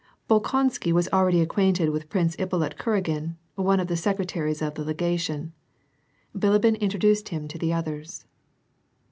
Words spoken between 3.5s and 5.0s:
one of the secretaries of the